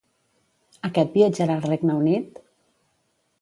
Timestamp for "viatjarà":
1.17-1.59